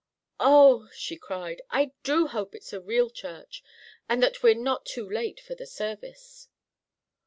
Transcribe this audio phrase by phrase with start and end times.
[0.39, 3.63] "Oh!" she cried, "I do hope it's a real church
[4.09, 6.49] and that we're not too late for the service."